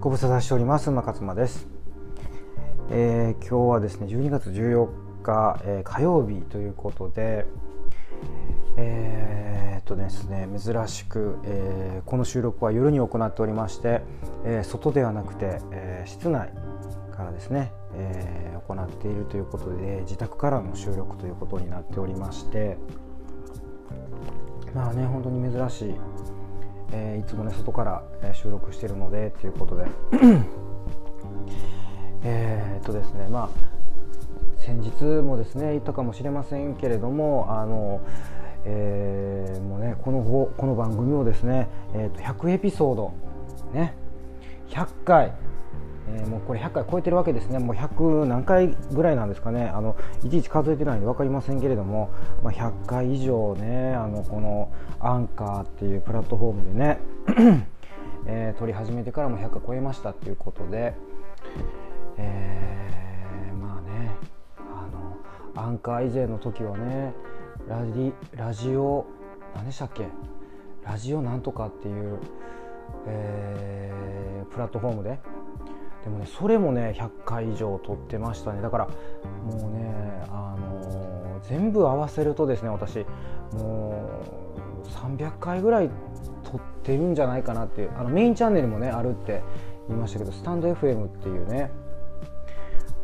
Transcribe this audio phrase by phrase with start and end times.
[0.00, 1.68] ご無沙汰しております馬勝間です、
[2.90, 4.88] えー、今日はですね12月14
[5.22, 7.44] 日、えー、火曜日ということで
[8.78, 14.00] えー、っとですね珍しく、えー、この収録は夜に行っておりまして、
[14.46, 16.50] えー、外ではなくて、え、室内
[17.14, 22.78] からですね、え、行っているということで自宅からの収録ということになっておりまして
[24.74, 25.94] まあね本当に珍しい
[26.92, 28.02] えー、いつもね外から
[28.34, 29.86] 収録してるのでということで。
[32.22, 33.80] えっとですねまあ
[34.58, 38.02] 先日もですね言ったかもしれませんけれどもあの、
[38.66, 43.12] えー、もうねこのこの番組をですね、えー、と100エピソード
[43.72, 43.94] ね
[44.68, 45.32] 100回
[46.12, 52.10] えー、もうこれ100回超えてるわけですね、もう100何回ぐらいなんですかね、あのいちいち数えてないんで分かりませんけれども、
[52.42, 56.98] まあ、100回以上ね、あのこのアンカーっていうプラットフォームでね、
[58.26, 60.94] えー、撮り始めてからも100回超えましたっていうことで、
[62.16, 64.10] えー、まあね
[64.58, 64.88] あ
[65.56, 67.14] の、アンカー以前の時はね、
[67.68, 69.06] ラジラジオ、
[69.54, 70.06] 何でしたっけ、
[70.84, 72.18] ラジオなんとかっていう、
[73.06, 75.18] えー、プラットフォームで
[76.04, 78.62] でもねそれもね100回以上撮ってましたね。
[78.62, 78.88] だから
[79.44, 83.04] もうねあのー、全部合わせるとですね私
[83.52, 84.08] も
[84.84, 85.90] う300回ぐらい
[86.44, 89.42] 撮ってるんじゃないかなっていうあのメインチャンネルもねあるって
[89.88, 91.70] 言いましたけどスタンド FM っていうね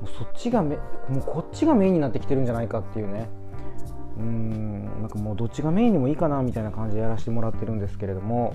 [0.01, 0.77] もうそっちがめ
[1.09, 3.29] もうこっちがメインになってきてるんじゃないかっていうね
[4.19, 8.55] うんなんかもうどっちがメインでもいいかなみたいな感じでやらせてもらってるんですけれども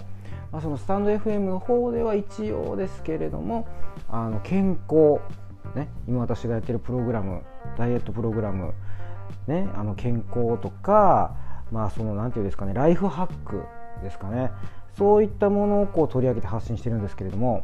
[0.52, 3.68] まあ、そのスタンド FM の方では一応ですけれども
[4.10, 5.22] あの健康、
[5.76, 7.44] ね、今私がやってるプログラム
[7.78, 8.74] ダイエットプログラム、
[9.48, 11.36] ね、あの健康とか、
[11.72, 13.64] まあ、そのなんていうんですかねライフハック
[14.04, 14.52] ですかね。
[14.98, 17.64] そういったものをこう取り上げて発信してるんですけれども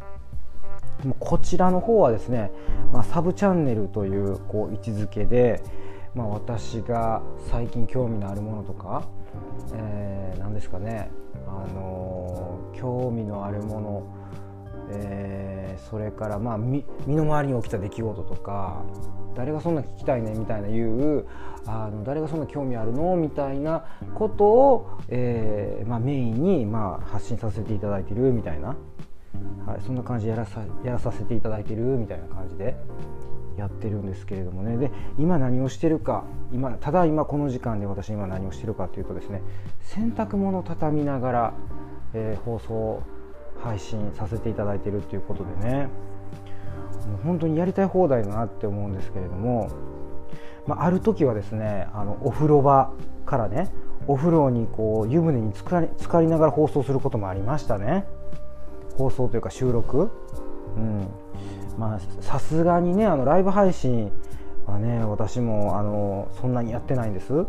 [1.19, 2.51] こちらの方はですね、
[2.91, 5.61] まあ、サブチャンネルというこう位置づけで、
[6.15, 9.07] まあ、私が最近興味のあるものとか、
[9.75, 11.11] えー、何ですかね
[11.47, 14.03] あの興味のあるもの、
[14.91, 18.83] えー、それからまあ身の回りに起きた出来事とか
[19.35, 21.27] 誰がそんな聞きたいねみたいな言う
[21.65, 23.85] あの誰がそんな興味あるのみたいな
[24.15, 28.75] ことを、えーまあ、メインに、まあ、発信させていただいてるみたいな、
[29.65, 32.75] はい、そんな感じでやらさやらさせていただいてるみたいな感じで。
[33.57, 34.77] やってるんですけれどもね。
[34.77, 36.23] で今何をしてるか
[36.53, 39.41] 今ただ今この時間で私今何をしてるかというとですね
[39.81, 41.53] 洗濯物を畳みながら、
[42.13, 43.03] えー、放送
[43.63, 45.89] 配信させていただいてるっていうことでね。
[47.07, 49.69] もう本当にやりたい放題だなって思うんですけれども、
[50.65, 52.91] まあ、ある時はですねあのお風呂場
[53.25, 53.71] からね
[54.07, 58.05] お風呂にこう湯船につかり浸かりながら放送することもありましたね。
[58.97, 60.09] 放送というか収録、
[60.75, 61.07] うん、
[61.77, 64.11] まあさすがにねあのライブ配信
[64.65, 67.45] はね私もあのそんなにやってないんです。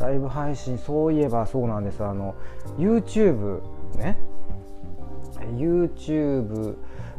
[0.00, 2.04] ライブ配信そういえばそうなんです。
[2.04, 2.34] あの
[2.78, 3.60] YouTube
[3.96, 4.18] ね。
[5.56, 6.76] YouTube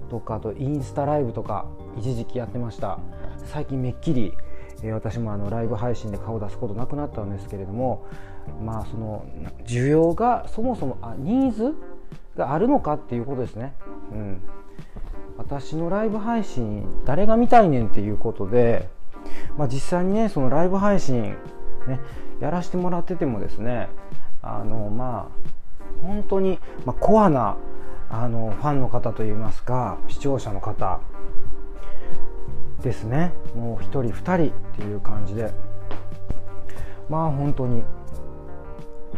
[0.10, 1.66] とかとインスタライブとか
[1.98, 3.00] 一時期やってました。
[3.46, 4.34] 最近めっきり、
[4.82, 8.06] え、私もあのライブ配信で顔出すことなくなったんですけれども
[8.64, 9.26] まあその
[9.66, 11.74] 需要がそもそもあニーズ
[12.36, 13.74] があるのかっていうことですね。
[14.12, 14.42] うん。
[15.38, 18.90] 私のライブ配信誰が見たいねんっていうことで、
[19.58, 21.36] まあ、実際にねそのライブ配信、
[21.88, 22.00] ね、
[22.40, 23.90] やらせてもらっててもですね
[24.42, 27.58] あのまあ本当に、まあ、コアな
[28.10, 31.00] あのファンの方といいますか視聴者の方
[32.84, 33.32] ですね。
[33.56, 35.52] もう1人2人っていう感じで。
[37.10, 37.84] まあ本当に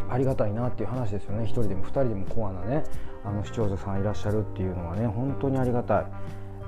[0.09, 1.43] ありがたいなっていう話ですよね。
[1.43, 2.83] 1人でも2人でもコアなね
[3.25, 6.06] あの視聴者さんいらっしゃるっていうのはね本当にありがたい。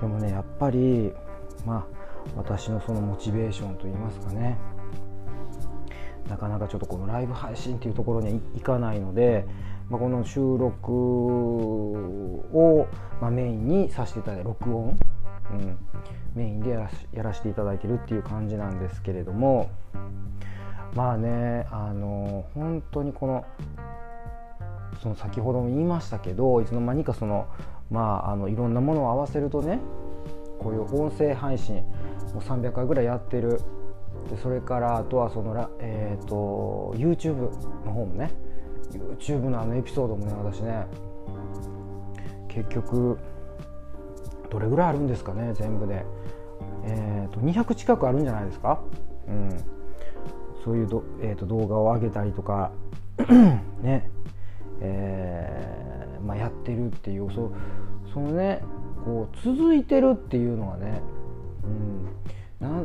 [0.02, 1.12] でもねやっぱり
[1.66, 1.98] まあ
[2.36, 4.58] 私のそのモチベーションといいますかね
[6.30, 9.46] なかなかちょっとこのライブ配信っていうところにはいかないので、
[9.90, 12.88] まあ、この収録を、
[13.22, 15.00] まあ、メインにさせていただいて録音、
[15.52, 15.78] うん、
[16.36, 19.70] メインでやらやらせていただいてるっていう感じなんですけれども
[20.96, 23.46] まあねあの本当にこの
[25.02, 27.48] その先ほども言いましたけどいつの間にかその、
[27.92, 29.80] まあ、あのいろんなものを合わせるとね
[30.60, 31.76] こういう音声配信
[32.34, 33.60] もう300回ぐらいやってる。
[34.30, 37.36] でそれからあとはその、えーと、YouTube
[37.86, 38.32] の方もね
[39.20, 40.86] YouTube のあのエピソードもね私ね
[42.48, 43.18] 結局
[44.50, 46.04] どれぐらいあるんですかね全部で、
[46.86, 48.82] えーと、200近くあるんじゃないですか、
[49.28, 49.58] うん、
[50.66, 52.72] そういうど、えーと動画を上げたりとか
[53.82, 54.10] ね。
[54.82, 57.52] えー、まあ、やってるっていうそ
[58.14, 58.62] そのね
[59.04, 61.02] こう続いてるっていうのはね、
[61.64, 62.84] うん、な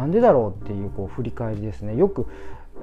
[0.00, 1.96] なんでだろうっていうこう振り返りですね。
[1.96, 2.26] よく、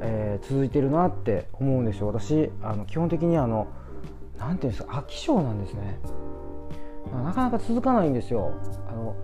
[0.01, 2.07] えー、続いてるなって思うんですよ。
[2.07, 3.67] 私あの基本的にあの
[4.37, 5.99] なんていうんですか飽き性なんですね。
[7.23, 8.53] なかなか続かないんですよ。
[8.89, 9.15] あの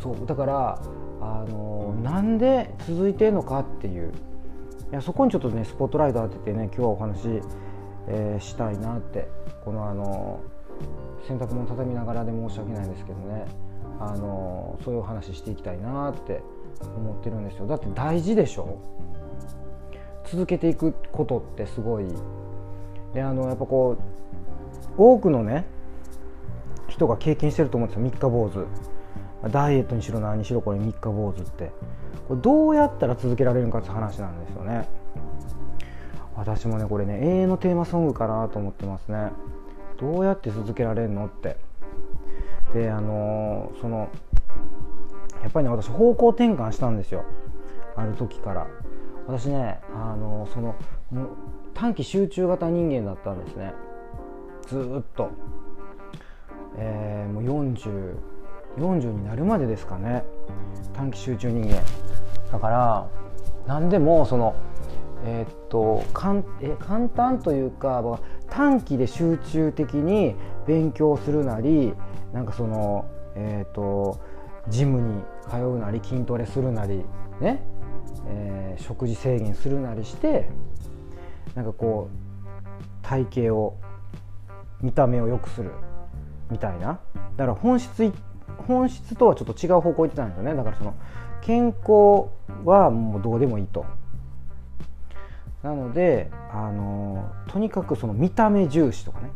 [0.00, 0.80] そうだから
[1.20, 4.12] あのなんで続いてるのかっていう。
[4.90, 7.42] いやそこにちょっとねスポットライト当ててね今日はお話、
[8.08, 9.28] えー、したいなって
[9.64, 10.40] このあの
[11.26, 13.44] 洗濯物畳みながらで申し訳ないですけどね。
[14.00, 16.40] あのそういうお話していきたいなって
[16.96, 17.66] 思ってるんですよ。
[17.66, 18.78] だって大事でしょ？
[20.24, 22.04] 続けていくことってすごい。
[23.12, 23.96] であのやっぱこ
[24.96, 25.66] う多くのね
[26.86, 28.04] 人が経験してると思うんですよ。
[28.04, 28.66] 三日坊主。
[29.50, 31.72] ダイエットにしろ何にしろこれ三日坊主って。
[32.28, 34.88] これどうやったら続けられるかって話なんですよね。
[36.38, 39.30] 私もねこれね永遠のテーマソングかなと思ってますね。
[39.98, 41.56] どうやって続けられるのって。
[42.72, 44.08] であのー、その
[45.42, 47.24] やっぱりね私方向転換したんですよ。
[47.96, 48.66] ある時から。
[49.26, 50.76] 私ねあのー、その
[51.74, 53.74] 短期集中型人間だったんですね。
[54.68, 55.30] ずっと、
[56.76, 58.14] えー、もう40
[58.76, 60.22] 40になるまでですかね。
[60.92, 61.82] 短期集中人間。
[62.52, 63.08] だから
[63.66, 64.54] 何でもその
[65.24, 68.02] えー、っとかんえ簡単というか
[68.50, 70.34] 短期で集中的に
[70.66, 71.94] 勉強するなり
[72.32, 74.20] なんかそのえー、っと
[74.68, 77.04] ジムに通うなり筋トレするなり
[77.40, 77.62] ね、
[78.28, 80.48] えー、食事制限するなりして
[81.54, 82.18] なんかこう
[83.02, 83.76] 体型を
[84.80, 85.72] 見た目を良くする
[86.50, 87.00] みたいな。
[87.36, 88.12] だから本質
[88.66, 90.54] 本質とはちょっと違う方向行ってたんですよね。
[90.54, 90.94] だからその
[91.40, 92.28] 健康
[92.64, 93.84] はもうどうでもいいと。
[95.62, 99.30] なのであのとにかくその見た目重視とかね。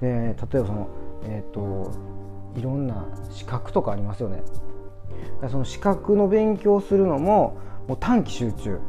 [0.00, 0.88] で例えばその
[1.24, 1.92] えっ、ー、と
[2.56, 4.42] いろんな資格とかありますよね。
[5.50, 7.58] その資格の勉強するのも
[7.88, 8.80] もう短期集中、はい、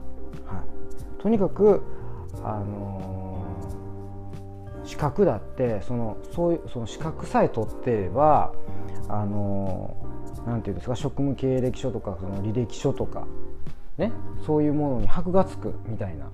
[1.22, 1.82] とにかく
[2.44, 8.54] あのー、資格だってそのそういうその資格さえ取ってれば
[9.08, 13.26] あのー、なんていうんですか職務経歴書とかその履歴書とか
[14.02, 14.12] ね、
[14.46, 16.26] そういうものに箔がつくみたいな。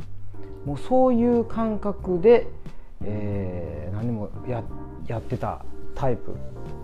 [0.65, 2.47] もうそういう感覚で、
[3.03, 4.63] えー、何でもや
[5.07, 5.63] やってた
[5.95, 6.35] タイプ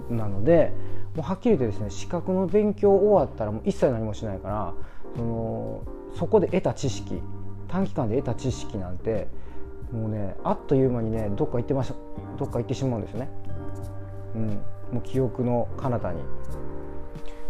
[0.10, 0.72] なので
[1.16, 4.74] もうはっきり言ってですね資格の勉強終わったらもう一切何もしないから
[5.18, 5.84] その
[6.16, 7.22] そこで得た知識
[7.68, 9.28] 短期間で得た知識なんて
[9.92, 11.96] もうねあっという間にねどっか行ってました
[12.38, 13.30] どっか行ってしまうんですよね。
[14.36, 14.48] うん、
[14.94, 16.22] もう記憶の彼方に。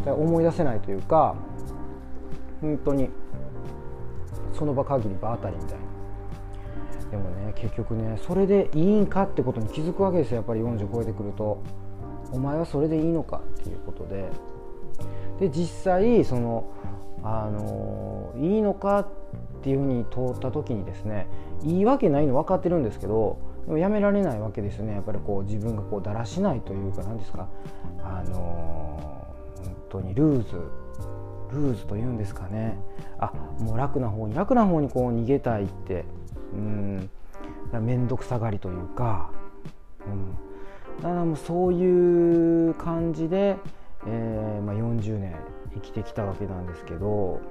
[0.05, 1.35] 思い出せないというか
[2.61, 3.09] 本当に
[4.53, 5.83] その場限り場当たりみたいな。
[7.11, 11.61] でもね結局ねそれでいいんかってことに気づくわけですよやっぱり40超えてくると。
[12.31, 14.29] お前はそれでいいのかっていうことで。
[15.39, 16.65] で実際その
[17.23, 19.07] あのいいのかっ
[19.61, 21.27] ていうふうに通った時にですね
[21.63, 24.93] いいわけないの分かってるんですけどでもやめられないわけですよね。
[24.93, 27.47] やっぱりこう自分がこうだらしないというか何ですか。
[28.03, 29.25] あの
[29.63, 30.82] 本当にルーズ。
[31.53, 32.77] ルーズというんですかね。
[33.19, 36.05] あもう楽な方に楽な方にこう逃げたいって。
[36.53, 37.09] うん。
[37.79, 39.31] 面倒くさがりというか、
[40.05, 40.35] うん、
[41.01, 43.57] だからもうそういう感じで、
[44.05, 45.35] えーまあ、40年
[45.75, 47.41] 生きてきたわけなんですけど。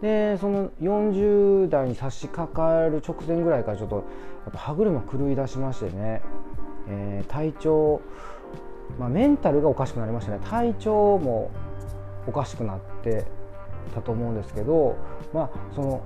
[0.00, 4.02] でその40代に差し掛かる直前ぐらいからちょっとや
[4.50, 6.22] っぱ歯車狂い出しましてね、
[6.88, 8.00] えー、体調、
[9.00, 10.38] まあ、メンタルがおかしくなりましたね。
[10.44, 11.50] 体調も
[12.28, 13.24] おかしくなって
[13.94, 14.96] たと思うんですけど、
[15.32, 16.02] まあ、その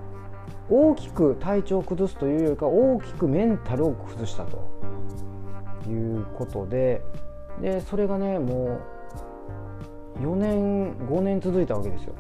[0.71, 4.59] 大きく体調を崩すというよりか大きくメンタルを崩したと
[5.89, 7.03] いうことで
[7.61, 8.81] でそれがねも
[10.17, 12.15] う4年5年続いたわけですよ。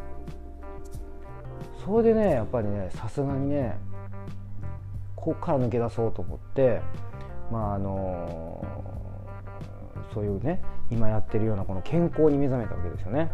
[1.85, 3.77] それでねやっぱりねさすがにね
[5.17, 6.81] ここから抜け出そうと思って
[7.51, 8.65] まああの
[10.13, 13.31] そういうね今やってるようなこの健康に目覚めたわけですよね。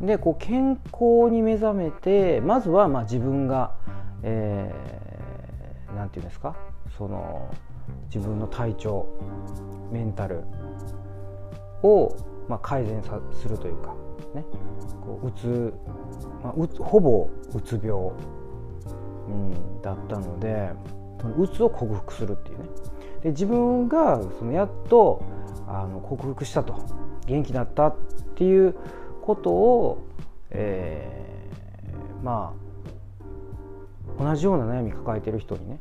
[0.00, 3.74] でこう健康に目覚めてまずはまあ自分が
[4.22, 6.56] 何、えー、て言うんですか？
[6.96, 7.48] その
[8.12, 9.06] 自分の体調
[9.92, 10.42] メンタル
[11.82, 12.14] を、
[12.48, 13.94] まあ、改善さするというか、
[14.34, 14.44] ね、
[15.02, 15.74] こううつ、
[16.42, 18.12] まあ、うつほぼうつ病、
[19.28, 20.70] うん、だったので
[21.38, 22.64] うつを克服するっていうね。
[23.22, 25.22] で自分がそのやっと
[25.66, 26.74] あの克服したと。
[27.26, 27.96] 元気になったっ
[28.34, 28.74] ていう
[29.34, 30.06] ことを、
[30.50, 32.52] えー、ま
[34.18, 35.80] あ同じような悩み抱えてる人にね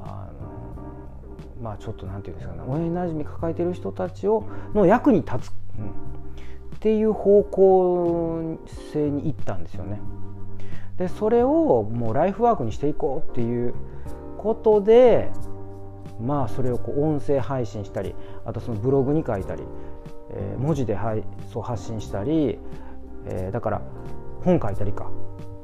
[0.00, 5.86] あの、まあちょっと何て言うんですかね親なじみ抱えてる人たちをの役に立つ、うん、
[6.76, 8.58] っていう方向
[8.92, 10.00] 性にいったんですよね。
[10.98, 13.74] でそれをもうライフワークにしていこうっていう
[14.36, 15.30] ことで
[16.20, 18.14] まあそれをこう音声配信したり
[18.44, 19.62] あとそのブログに書いたり、
[20.32, 22.58] えー、文字で配そう発信したり、
[23.26, 23.82] えー、だから
[24.44, 25.10] 本書いたりか、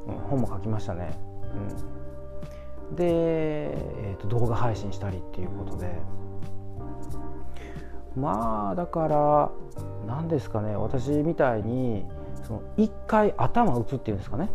[0.07, 1.17] うん、本も書きましたね。
[2.89, 5.99] うん、で、えーと、動画配信したりっていうことで。
[8.15, 9.51] まあだから
[10.07, 10.75] 何ですかね。
[10.75, 12.05] 私みたいに
[12.43, 14.49] その一回頭打つっていうんですかね。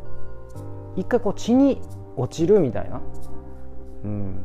[0.97, 1.81] 一回こう血に
[2.17, 3.01] 落ちるみたいな、
[4.05, 4.45] うん、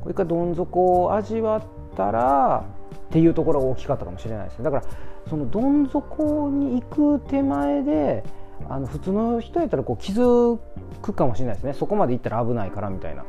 [0.00, 1.62] これ一回どん底を味わっ
[1.96, 2.64] たら
[2.94, 4.64] っていうところが大きかったかもしれないですね。
[4.64, 4.82] だから
[5.28, 8.24] そのどん底に行く手前で
[8.68, 10.58] あの普通の人やったらこう気づ
[11.02, 11.74] くかもしれないですね。
[11.74, 13.24] そこまで行ったら危ないからみたいな。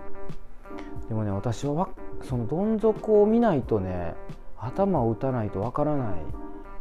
[1.07, 1.89] でもね私は
[2.23, 4.13] そのどん底を見ないとね
[4.57, 6.07] 頭を打たないとわからない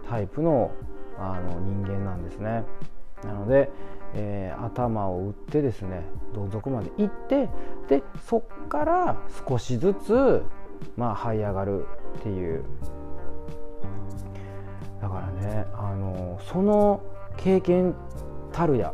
[0.09, 0.73] タイプの
[1.19, 2.65] あの人間なんですね。
[3.25, 3.71] なので、
[4.15, 6.03] えー、頭を打ってですね
[6.35, 7.49] どん底まで行って
[7.89, 9.17] でそっから
[9.49, 10.45] 少しずつ
[10.97, 11.87] まあ這い上がる
[12.19, 12.65] っていう。
[15.01, 17.03] だからねあのその
[17.37, 17.95] 経験
[18.53, 18.93] たるや、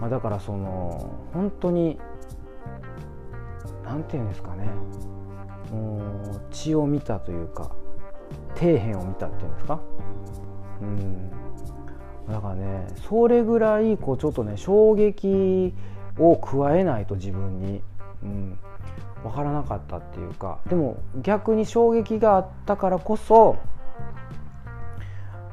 [0.00, 1.98] まあ、だからその本当に
[3.84, 4.68] 何て言うんですかね。
[6.50, 7.70] 血を見たというか
[8.54, 9.80] 底辺を見たっていうんですか。
[10.82, 11.30] うん。
[12.28, 15.74] だからねそれぐらいこうちょっとね衝撃
[16.18, 17.82] を加えないと自分に、
[18.22, 18.58] うん、
[19.22, 23.56] 分からなかったっていうかでも逆に衝撃があったからこそ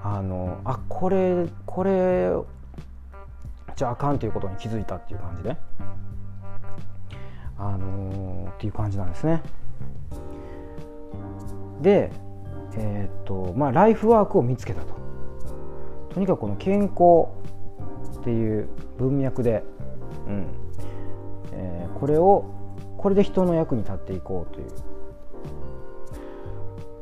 [0.03, 2.31] あのあこれこれ
[3.75, 5.57] じゃあかんということに気づいたっていう感じで
[7.57, 9.41] あのー、っていう感じなんですね。
[11.81, 12.11] で
[12.75, 14.99] えー、っとまあライフワークを見つけたと。
[16.13, 17.29] とにかくこの健康
[18.19, 19.63] っていう文脈で、
[20.27, 20.47] うん
[21.51, 22.45] えー、これを
[22.99, 24.67] これで人の役に立っていこうという。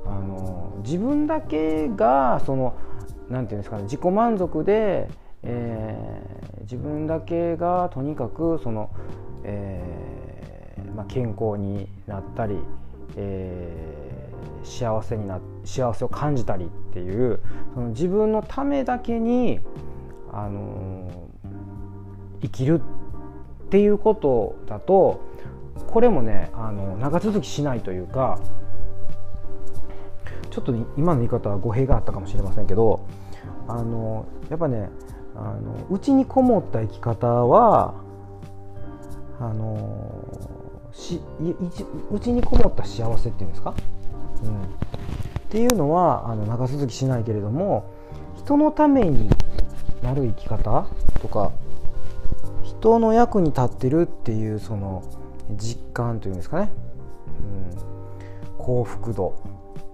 [0.06, 2.76] あの自分だけがその
[3.30, 5.10] なんていうんですかね自己満足で、
[5.44, 8.90] えー、自分だけがとにかくその、
[9.44, 12.58] えーまあ、健康になったり、
[13.18, 17.40] えー、幸せにな幸せを感じたりっていう
[17.74, 19.60] その自分のためだけに、
[20.32, 22.82] あのー、生きる
[23.66, 25.27] っていうことだと
[25.86, 28.40] これもねあの長続きしないというか
[30.50, 33.06] ちょっと今の言い方は語弊があったかもしれませんけど
[33.68, 34.90] あのやっぱね
[35.36, 37.94] あのうちにこもった生き方は
[39.40, 40.26] あの
[40.92, 41.22] し
[42.12, 43.76] うちにこもった幸せっていうんですか、
[44.44, 44.66] うん、っ
[45.50, 47.86] ていうのはあの長続きしないけれども
[48.38, 49.30] 人のために
[50.02, 50.88] なる生き方
[51.22, 51.52] とか
[52.64, 55.04] 人の役に立ってるっていうその
[55.56, 56.72] 実感というんですかね、
[58.50, 59.42] うん、幸福度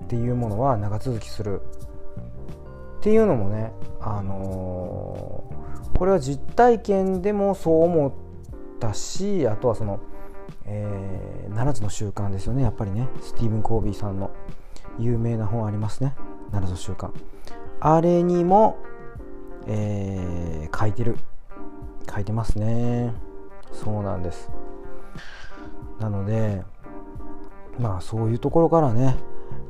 [0.06, 1.62] っていうものは長続きする。
[3.00, 8.14] っていうのもね、あのー、これは実体験でもそう思っ
[8.80, 10.00] たしあとはその、
[10.66, 12.64] えー、7つの習慣ですよね。
[12.64, 13.10] やっぱりね。
[13.22, 14.32] スティーブン・コービーさんの
[15.00, 16.16] 有名な本ありますね。
[16.52, 17.12] 7つの習慣。
[17.82, 18.78] あれにも、
[19.68, 21.18] えー、書いてる。
[22.10, 23.14] 書いてますね。
[23.74, 24.50] そうなんです。
[26.04, 26.64] なので
[27.80, 29.16] まあそういうところからね、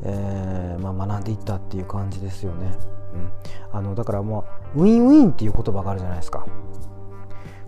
[0.04, 2.76] えー、まあ、学んでいったっていう感じですよね、
[3.14, 6.46] うん、あのだからもうウィンウィンっていう言葉があるじゃないですか。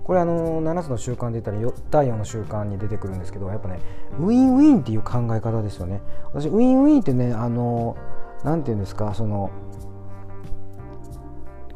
[0.03, 1.57] これあの7つの習慣で言ったら
[1.89, 3.79] 第4の習慣に出てくるんですけどやっぱね
[4.19, 5.99] ウィンウィンっていう考え方ですよね。
[6.31, 7.97] 私ウィンウィンってねあの
[8.43, 9.49] 何て言うんですかその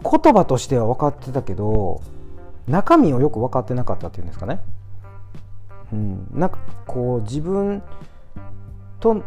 [0.03, 2.01] 言葉としては分かってたけど
[2.67, 4.61] 中身をよく分かってなかったっていうんですかね。
[5.91, 7.81] うん、なんかこう自分
[8.99, 9.23] と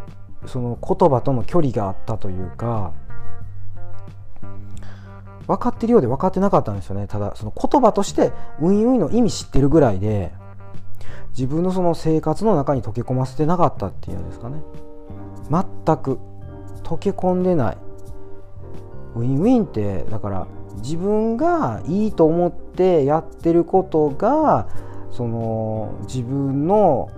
[0.47, 2.93] その言葉との距離があったというか
[5.47, 7.07] 分かってるようで分かってなかったんですよね。
[7.07, 10.33] ただその言葉としてウィンウィンの意味知ってるぐらいで
[11.31, 14.63] 自分のその生活の中に溶け込ませてなかったっていうんですかね。
[15.51, 16.19] 全く
[16.85, 17.77] 溶け込んでない。
[19.17, 24.69] ウィンウィンってだから自分がいいと思ってやってることが
[25.13, 27.11] その自分の、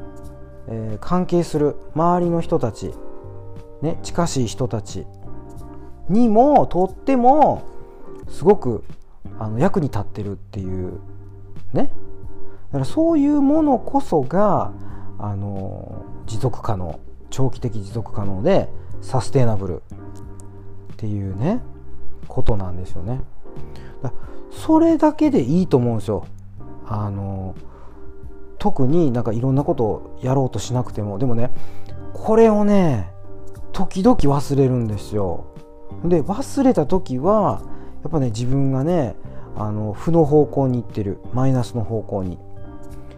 [0.69, 2.93] えー、関係する周りの人たち、
[3.83, 5.07] ね、近しい人たち
[6.09, 7.63] にもとっても
[8.29, 8.85] すごく
[9.39, 11.01] あの役に立ってるっていう
[11.73, 11.91] ね。
[12.73, 14.73] だからそういうものこそが
[15.19, 16.99] あの持続可能
[17.31, 18.69] 長期的持続可能で
[19.01, 19.83] サステイナブル
[20.93, 21.61] っていうね
[22.27, 23.21] ことなんですよね。
[24.51, 26.27] それだけでいいと思うんですよ。
[26.87, 27.55] あの
[28.65, 31.19] 特になんかいろんなことをやろうとしなくても。
[31.19, 31.51] でもね
[32.15, 33.13] これをね
[33.73, 35.45] 時々忘れるんですよ。
[36.03, 37.61] で忘れた時は
[38.03, 39.17] やっぱね自分がね
[39.55, 41.19] あの負の方向に行ってる。
[41.35, 42.39] マイナスの方向に。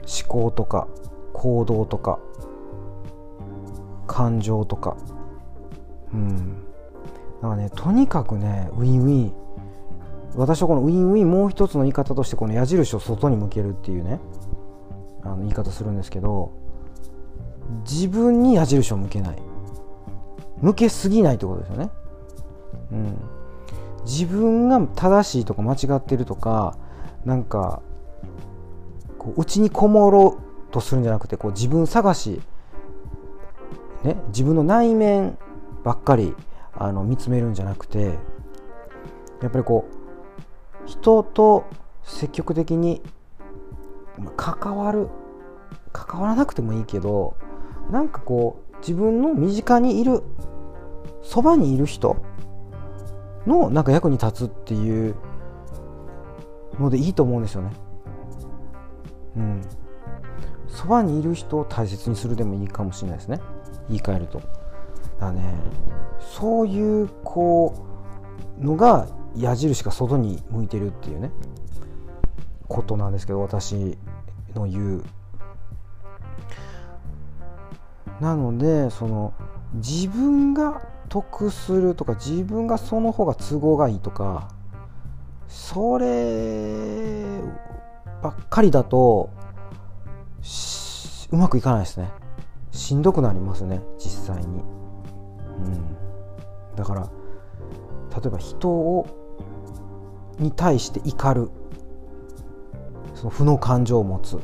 [0.01, 0.89] 思考とか
[1.33, 2.19] 行動とか
[4.09, 4.97] 感情とか。
[6.13, 6.65] うん。
[7.41, 9.33] だからねとにかくねウィンウィン。
[10.35, 14.19] 私はこのウィンウィンもう一つの言い方としてこの矢印を外に向けるっていうね。
[15.27, 16.53] あの言い方するんですけど
[17.85, 19.37] 自分に矢印を向けない
[20.61, 21.91] 向けすぎないってことですよね。
[22.93, 23.17] うん、
[24.05, 26.77] 自分が正しいとか間違ってるとか
[27.25, 27.83] なんか
[29.19, 32.41] こう内にこもろうとするんじゃなくてこう自分探し、
[34.05, 35.37] ね、自分の内面
[35.83, 36.35] ばっかり
[36.75, 38.19] あの見つめるんじゃなくて
[39.43, 39.89] やっぱりこ
[40.85, 41.65] う人と
[42.05, 43.03] 積極的に
[44.37, 45.09] 関わる
[45.93, 47.37] 関わらなくてもいいけど
[47.91, 50.23] なんかこう自分の身近にいる
[51.23, 52.17] そばにいる人
[53.47, 55.15] のなんか役に立つっていう
[56.79, 57.71] のでいいと思うんですよね。
[59.37, 59.63] うん。
[60.69, 63.41] そばにいる人を大切にするでもいいかもしれないですね。
[63.89, 64.43] 言い換えると。
[65.19, 65.55] だね、
[66.21, 67.75] そういうこ
[68.61, 71.31] うのが矢印が外に向いてるっていうね
[72.69, 73.97] ことなんですけど私
[74.55, 75.05] の言う。
[78.21, 79.35] なのでその
[79.75, 84.49] 自分が得するとか自分がその方が都合がいいとか
[85.49, 87.39] それ
[88.23, 89.31] ばっかりだと
[91.31, 92.11] うまくいかないですね。
[92.71, 94.63] しんどくなりますね実際に、
[95.59, 97.11] うん、だから
[98.15, 99.07] 例えば人を
[100.39, 101.51] に対して怒る。
[103.17, 104.37] その負の感情を持つ。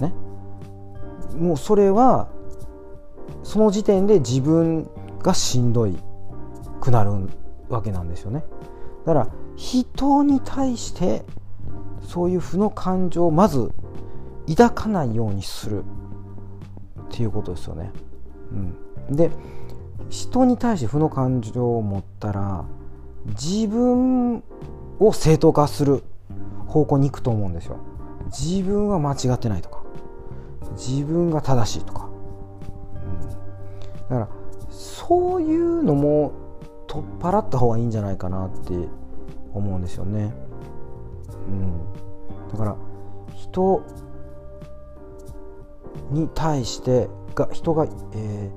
[0.00, 0.14] ね。
[1.38, 2.28] もうそれは
[3.42, 4.88] その時点で自分
[5.22, 5.98] がしんどい
[6.80, 7.10] くなる
[7.68, 8.44] わけなんですよね。
[9.04, 11.24] だから人に対して
[12.00, 13.72] そういう負の感情をまず
[14.48, 15.84] 抱かないようにする
[17.00, 17.90] っていうことですよね、
[19.08, 19.30] うん、で
[20.08, 22.64] 人に対して負の感情を持ったら
[23.26, 24.42] 自分
[25.00, 26.04] を正当化する
[26.68, 27.78] 方向に行くと思うんですよ。
[28.26, 29.76] 自分は間違ってないとか。
[30.76, 32.08] 自分が正しいとか、
[33.04, 33.36] うん、だ
[34.08, 34.28] から
[34.70, 36.32] そういうのも
[36.86, 38.74] 取っ払った方がいいんじゃないかなって
[39.52, 40.34] 思うんですよね。
[41.48, 41.80] うん、
[42.52, 42.76] だから
[43.34, 43.82] 人
[46.10, 48.50] に対してが人が、えーえ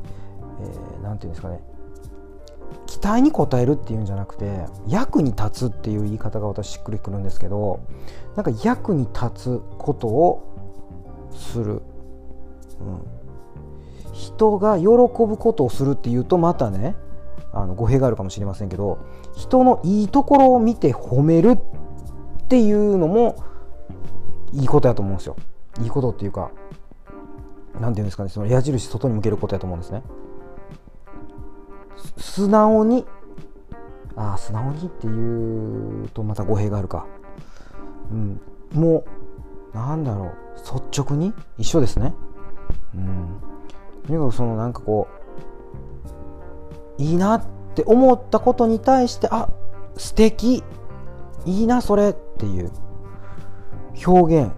[1.00, 1.62] ー、なんていうんですかね。
[2.90, 7.86] 期待に応えるっていうんじゃなくて役に立つっていう言い方が私しっくりくるんですけど
[8.36, 11.84] なんか役に立つことをする、うん、
[14.12, 16.96] 人が喜ぶことをするっていうとまたね
[17.54, 18.98] あの語弊があるかもしれませんけど
[19.38, 23.36] 人のいいところを見て褒めるっていうのも
[24.52, 25.36] いいことやと思うんですよ。
[25.84, 26.50] いいことっていうか
[27.80, 30.02] 何て言うんですかねその矢印外に向けることやと思うんですね。
[32.18, 33.06] 素直に。
[34.16, 37.06] ああ素直にっていうとまた語弊があるか。
[38.12, 38.42] うん。
[38.74, 39.06] も
[39.74, 40.34] うなんだろう。
[40.58, 41.34] 率直に？
[41.58, 42.14] 一緒ですね。
[42.96, 43.40] うん。
[44.06, 45.08] とにかくそのなんかこ
[46.98, 49.50] ういいなって思ったことに対してあ
[49.96, 50.64] 素敵。
[51.46, 52.72] いいなそれっていう。
[54.06, 54.52] 表現。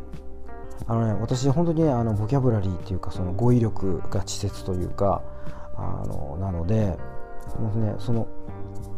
[0.88, 5.22] あのね私本当に、ね、あのボキャブラリーっていうかその語彙力が稚拙というか
[5.78, 6.98] あのなので
[7.60, 8.28] もねその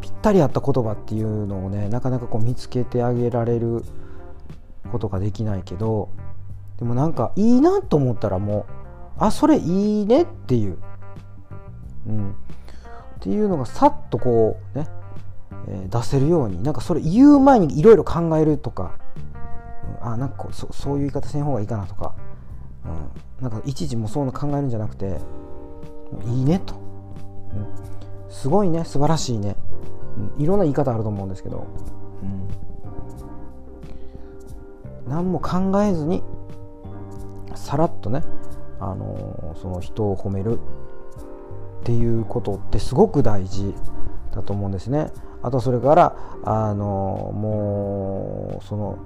[0.00, 3.84] ぴったり合った言葉っていうのをねなかなかこう見つけてあげられる
[4.92, 6.10] ことができないけど
[6.78, 8.84] でもなんかいいなと思ったらもう
[9.18, 10.78] あそれいいねっていう、
[12.06, 12.34] うん、っ
[13.20, 14.88] ていうのがさっとこうね、
[15.68, 18.98] えー、出せるようになんかそれ言う前にいろいろ考えるとか、
[20.02, 22.14] うん、あなんかそそういう言い方せん方がいいかなとか、
[23.40, 25.18] うん、なんかいちいちもそういうの考えるんじゃなくて
[26.26, 27.93] いいねと、うん、
[28.34, 29.56] すごいね素晴らしいね、
[30.36, 31.66] うん、いろんな言い方あると思うんですけど、
[32.22, 32.26] う
[35.06, 36.22] ん、何も考えずに
[37.54, 38.22] さらっとね
[38.80, 43.72] あのその人を褒めるっていうことってすごく大事
[44.34, 45.12] だと思うんですね。
[45.42, 48.98] あとそれからあのもうその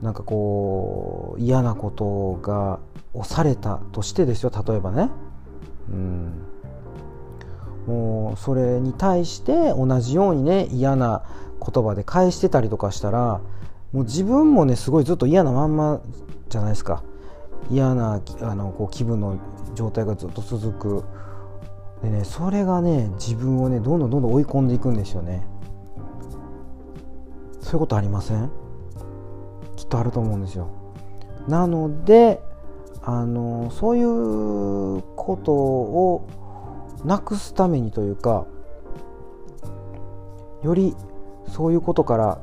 [0.00, 2.80] なんかこう嫌なことが
[3.12, 5.10] 押されたとしてですよ例えばね、
[5.90, 6.32] うん、
[7.86, 11.22] もうそれに対して同じようにね嫌な
[11.60, 13.40] 言葉で返してたりとかしたら
[13.92, 16.00] もう自分もねすごいずっと嫌なまんま
[16.48, 17.02] じゃないですか。
[17.70, 19.38] 嫌なあのこう気分の
[19.74, 21.04] 状態がずっと続く。
[22.02, 25.46] でねそれがね自分をねどんどんどんどん追い込んでいくんですよね。
[27.60, 28.50] そういうことありません？
[29.76, 30.68] きっとあると思うんですよ。
[31.46, 32.42] なので
[33.02, 36.28] あのそういうことを
[37.04, 38.46] なくすためにというか
[40.62, 40.94] より
[41.48, 42.40] そういうことから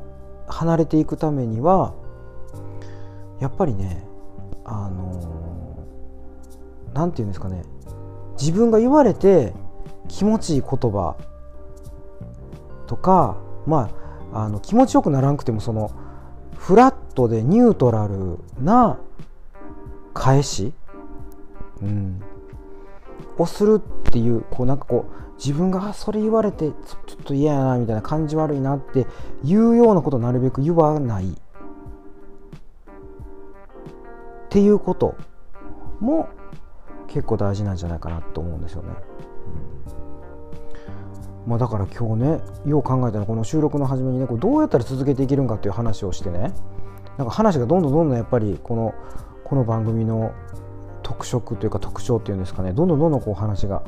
[0.47, 1.93] 離れていくためには
[3.39, 4.03] やっぱりね
[4.65, 5.85] あの
[6.93, 7.63] 何て言うんですかね
[8.39, 9.53] 自分が言われて
[10.07, 11.15] 気持ちいい言葉
[12.87, 13.89] とかま
[14.33, 15.91] ああの気持ちよくならなくてもその
[16.57, 18.99] フラットでニュートラルな
[20.13, 20.73] 返し、
[21.81, 22.21] うん、
[23.37, 23.81] をする
[24.17, 29.05] っていうこうなんかこう自分がそれ言われてちょっと嫌やなみたいな感じ悪いなって
[29.43, 31.29] いうようなことをなるべく言わない。
[31.29, 31.29] っ
[34.49, 35.15] ていうこと
[35.99, 36.29] も
[37.07, 38.89] 結構大事なんじゃないかなと思うんですよね。
[41.45, 46.53] まあ、だから今日ねよう考えたらこの収録の初めにねこれどうやったら続けていけるんかっていう話をしてね。
[47.19, 48.95] なんか話がどんどんどんどんやっぱりこの
[49.43, 50.33] この番組の
[51.03, 52.73] 特色というか特徴っていうんですかね。
[52.73, 53.83] どんどんどんどんこう話が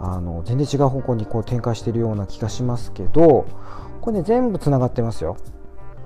[0.00, 3.46] あの全然違う方向にこう展開しているような気がしますけど
[4.00, 5.36] これね全部つながってますよ、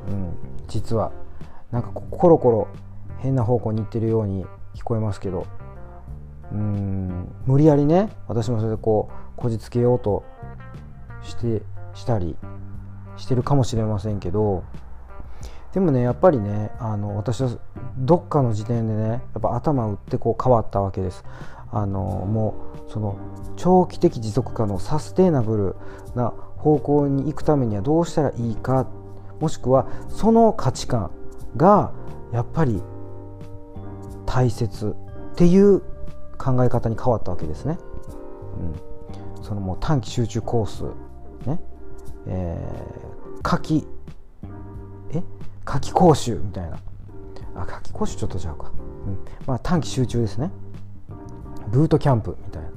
[0.08, 0.32] うん、
[0.68, 1.12] 実は。
[1.70, 2.68] なんかコロコロ
[3.18, 5.46] 変な方向に行ってるように聞こえますけど。
[6.52, 10.22] うん無理やりね私もそれでこうこじつけようと
[11.22, 11.62] して
[11.94, 12.36] したり
[13.16, 14.64] してるかもしれませんけど。
[15.72, 17.50] でもねやっぱりねあの私は
[17.96, 21.24] どっかの時点でねやっぱ頭打ってこう変わったわけです。
[21.72, 22.54] あのも
[22.88, 23.16] うその
[23.56, 25.76] 長期的持続可能サステイナブル
[26.14, 28.86] な方向に行くためにはどうしたらいいか
[29.40, 31.10] もしくはその価値観
[31.56, 31.92] が
[32.32, 32.82] やっぱり
[34.26, 34.94] 大切
[35.32, 35.80] っていう
[36.38, 37.78] 考え方に変わったわけですね。
[39.38, 40.84] うん、そのもう短期集中コース
[41.46, 41.60] ね、
[42.26, 43.88] えー、夏季
[45.10, 45.22] え？
[45.64, 46.78] 夏季講習みたいな。
[47.54, 48.70] あ夏季講習ちょっと違うか、
[49.06, 49.18] うん。
[49.46, 50.50] まあ、短期集中ですね。
[51.72, 52.68] ブートキャンプみたいな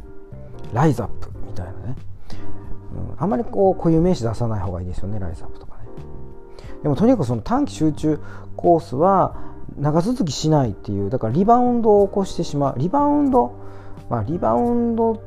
[0.74, 1.96] ライズアップみたいなね、
[3.12, 5.84] うん、あんまりこう固有名詞出さない方がいいですよねライズアップとかね。
[6.82, 8.20] でもとにかくその短期集中
[8.56, 9.36] コースは
[9.78, 12.80] 長続きしないっていうだからリバウンドを起こしてしまう。
[12.80, 13.54] リバウンド
[14.10, 15.22] まあリバウンド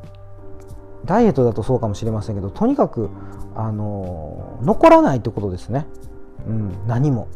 [1.04, 3.10] ダイエットだとそうかもしれませんけどとにかく
[3.54, 5.86] あの残らないってことですね、
[6.46, 7.28] うん、何も。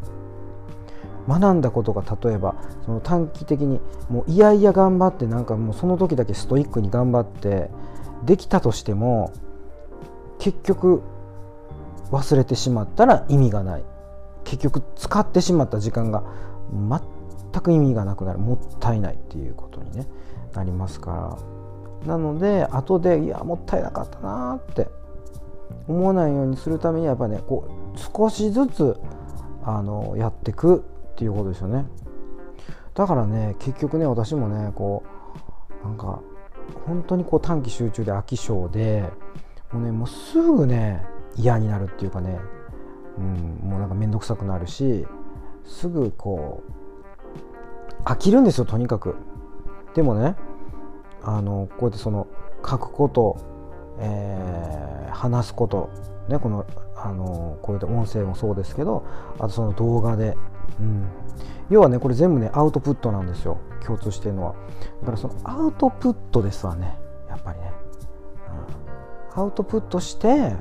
[1.27, 2.55] 学んだことが例えば
[2.85, 7.69] その短期的にもういやいや頑張ってなんかもうその時だけストイックに頑張って
[8.25, 9.31] できたとしても
[10.39, 11.01] 結局
[12.11, 13.83] 忘れてしまったら意味がない。
[14.43, 16.23] 結局使ってしまった時間が
[16.71, 18.39] 全く意味がなくなる。
[18.39, 20.05] もったいないっていうことに、ね、
[20.53, 21.37] なりますか
[22.05, 22.07] ら。
[22.07, 24.89] なので後でいやもったいなかったなって
[25.87, 28.97] 思わないようにするためにやっぱねこう少しずつ
[29.63, 31.85] あのやっていくっていうことですよね。
[32.93, 35.03] だからね結局ね私もねこ
[35.83, 36.21] うなんか
[36.85, 39.09] 本当にこう短期集中で飽き性で
[39.71, 41.03] もうねもうすぐね
[41.35, 42.39] 嫌になるっていうかね、
[43.17, 45.05] うん、もうなんか面倒くさくなるし
[45.65, 49.15] すぐこう飽きるんですよとにかく。
[49.95, 50.35] でもね
[51.23, 52.27] あのこうやってその
[52.67, 53.37] 書くこと、
[53.99, 55.89] えー、話すこと
[56.27, 59.05] ねこのあのこういった音声もそうですけど
[59.37, 60.37] あとその動画で
[60.79, 61.07] うん、
[61.69, 63.59] 要はねこれ全部ねアウトプットなんですよ。
[63.85, 64.55] 共通してるのは。
[65.01, 66.97] だからそのアウトプットですわね。
[67.29, 67.71] やっぱりね、
[69.35, 70.55] うん、アウトプットして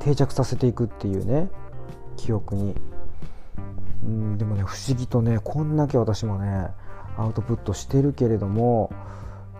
[0.00, 1.50] 定着させていくっていうね
[2.16, 2.74] 記憶に、
[4.04, 6.68] うん、でもね不思議とねこんだけ私もね
[7.16, 8.90] アウトプットしてるけれども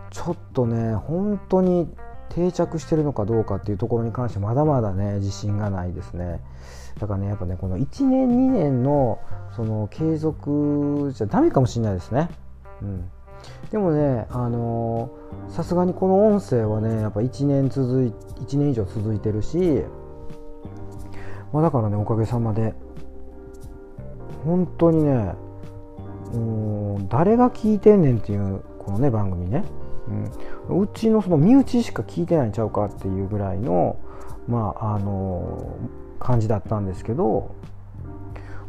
[0.09, 1.87] ちょっとね本当に
[2.33, 6.39] 定着してるのかどうかっていうところに関してまだまだね自信がないですね。
[6.99, 9.19] だからねやっぱねこの1年2年の
[9.55, 12.29] その継続じゃダメかもしれないですね。
[12.81, 13.09] うん。
[13.71, 15.11] でもねあの
[15.49, 18.13] さすがにこの音声はねやっぱ1年続い
[18.43, 19.83] 1年以上続いてるし
[21.51, 22.73] まあだからねおかげさまで
[24.43, 25.33] 本当にね
[26.33, 29.63] うん誰が聞いてんねんっていうこのね番組ね。
[30.07, 30.31] うん、
[30.79, 33.97] うちのその身内しか聞いてないんちゃうかっていうぐらいの,、
[34.47, 35.77] まあ、あの
[36.19, 37.55] 感じだったんですけど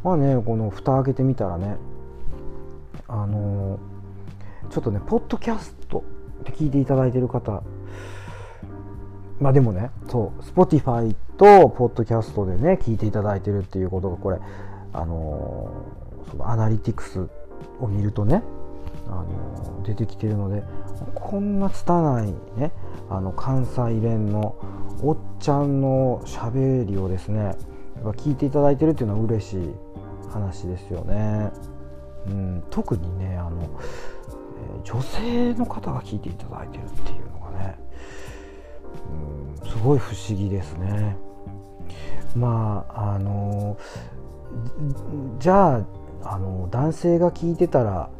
[0.02, 1.76] まあねこの蓋開けてみたらね
[3.08, 3.78] あの
[4.70, 6.04] ちょっとねポッドキャスト
[6.40, 7.62] って聞いていただいてる方
[9.40, 14.38] まあでもねそう Spotify とポッドキャストでね聞いていただいてるっていうことがこれ
[14.92, 15.72] あの、
[16.30, 17.28] そのアナリティクス
[17.80, 18.42] を見るとね
[19.12, 20.62] あの出てきてるので
[21.14, 22.72] こんな拙いね
[23.10, 24.56] あの関西弁の
[25.02, 27.56] おっちゃんのしゃべりをですねやっ
[28.04, 29.74] ぱ聞いていただいてるっていうのは嬉しい
[30.30, 31.50] 話ですよね。
[32.26, 37.78] うん、特にねあの、え、女性の方が聞いていただいてるっていうのがね、
[39.62, 41.16] うん、すごい不思議ですね。
[42.34, 43.76] まああの
[45.38, 45.84] じゃあ
[46.24, 48.10] あの男性が聞いてたら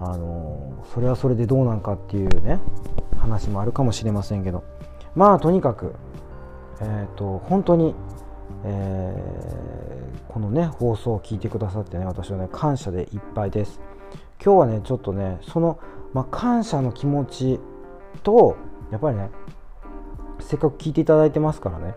[0.00, 2.58] あのそれはそれでどうなんかっていうね
[3.18, 4.64] 話もあるかもしれませんけど。
[5.14, 5.94] まあとにかく、
[6.80, 7.94] えーと、本当に、
[8.64, 13.80] えー、このね放送を聞いてくださってね私はね感謝でいっぱいです。
[14.42, 15.78] 今日はねちょっとねその、
[16.14, 17.60] まあ、感謝の気持ち
[18.22, 18.56] と
[18.90, 19.30] やっぱりね
[20.40, 21.94] せっかく聞いていただいてますからね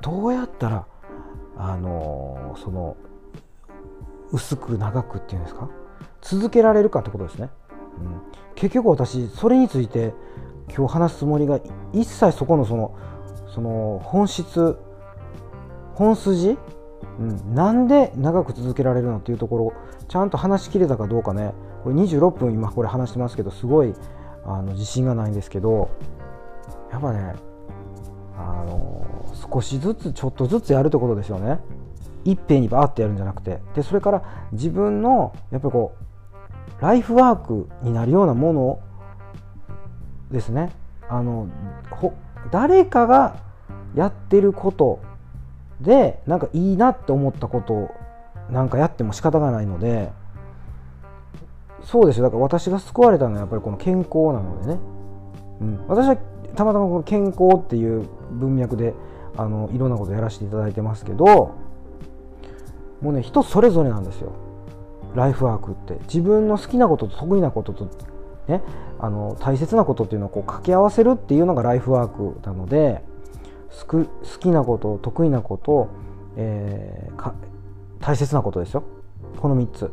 [0.00, 0.86] どうやったら
[1.56, 2.96] あの、その
[4.32, 5.68] 薄く長くっていうんですか？
[6.22, 7.50] 続けられるかってことですね、
[7.98, 8.20] うん、
[8.54, 10.14] 結局私それについて
[10.74, 11.60] 今日話すつもりが
[11.92, 12.96] 一切そこのその
[13.54, 14.78] その本質
[15.94, 16.56] 本筋、
[17.18, 19.72] うん、なんで長く続けられるのっていうところ
[20.08, 21.52] ちゃんと話しきれたかどうかね。
[21.82, 23.92] これ26分今これ話してますけどすごい
[24.44, 25.90] あの自信がないんですけど
[26.92, 27.34] やっぱね
[28.36, 29.04] あの
[29.52, 31.58] 少しずつちょっとずつやるってことですよね。
[32.24, 33.60] いっぺんにバーってやるんじゃなくて。
[33.74, 36.11] でそれから自分のやっぱりこう
[36.80, 38.78] ライフワークになるようなもの
[40.30, 40.72] ですね。
[41.08, 41.48] あの
[42.50, 43.36] 誰かが
[43.94, 45.00] やってること
[45.80, 47.94] でなんかいいなって思ったことを
[48.50, 50.10] なんかやっても仕方がないので
[51.84, 52.24] そうですよ。
[52.24, 54.80] だから私が救われたのはやっぱりこの健康なのでね、
[55.60, 56.16] うん、私は
[56.54, 58.94] たまたまこの健康っていう文脈で
[59.36, 61.56] あのいろんなことやらせていただいてますけど
[63.00, 64.32] もうね人それぞれなんですよ。
[65.14, 67.88] ライフワークって自分の好きなことと得意なことと
[68.48, 68.62] ね
[68.98, 73.02] あの大切なことっていうのをこう掛け合わせるっていうのがライフワークなので
[73.88, 74.04] 好
[74.38, 75.88] きなこと得意なこと、
[76.36, 77.32] えー、
[78.00, 78.84] 大切なことですよ。
[79.38, 79.84] この3つ。
[79.84, 79.90] も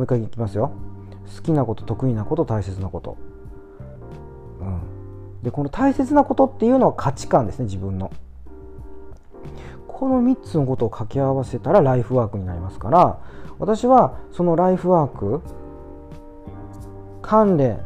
[0.00, 0.72] う一回いきますよ。
[1.34, 3.16] 好きなこと得意なこと大切なこと、
[4.60, 8.12] うん、でこの大切なことっていうのは価値観ですね自分の。
[9.88, 13.18] この3つのことを掛け合わせたらライフワークになりますから
[13.58, 15.42] 私はそのライフワーク
[17.22, 17.80] 関連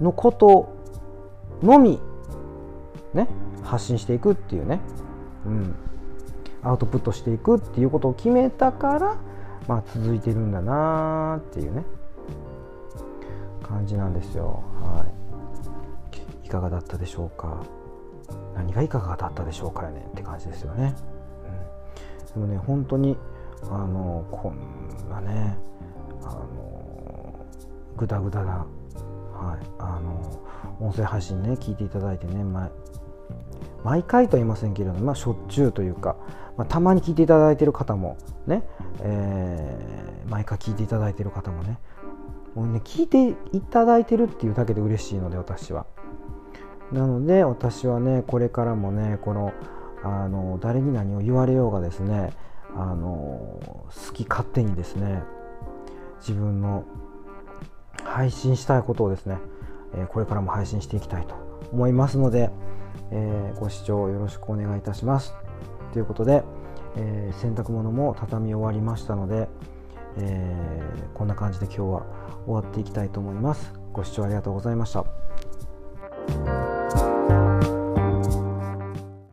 [0.00, 0.74] のこと
[1.62, 2.00] のみ
[3.14, 3.28] ね
[3.62, 4.80] 発信していくっていうね、
[5.46, 5.74] うん、
[6.62, 9.16] アウトプットしていくっていうことを決めたから、
[9.66, 11.84] まあ、続いてるんだなっていうね。
[13.66, 14.62] 感じなんですよ。
[14.80, 15.04] は
[16.44, 17.64] い、いかがだったでしょうか。
[18.54, 20.94] 何がいかがだったでしょうかねって感じですよね。
[22.36, 23.16] うん、でもね本当に
[23.70, 25.56] あのこんなね
[26.22, 27.46] あの
[27.96, 28.66] ぐだぐだな
[29.36, 30.42] はい、あの
[30.80, 32.70] 音声配信ね聞いていただいてね毎
[33.84, 36.16] 毎回とは言いませんけれども、まあ、しょっちゅうというか、
[36.56, 38.64] まあ、たまに聞いていただいている方もね、
[39.02, 41.78] えー、毎回聞いていただいている方もね
[42.54, 45.86] もうね聞いていただいてるっていうだけで嬉しいので私は。
[46.92, 49.52] なので私はねこれからもねこの
[50.04, 52.32] あの誰に何を言われようがですね
[52.78, 55.22] あの好き勝手にですね
[56.20, 56.84] 自分の
[58.04, 59.38] 配信したいことをですね、
[59.94, 61.34] えこれからも配信していきたいと
[61.72, 62.50] 思いますので、
[63.10, 65.34] えご視聴よろしくお願いいたします。
[65.92, 66.44] ということで、
[66.96, 69.48] え洗濯物も畳み終わりましたので、
[70.18, 70.82] え
[71.14, 72.06] こんな感じで今日は
[72.46, 73.72] 終わっていきたいと思います。
[73.92, 77.05] ご視聴ありがとうございました。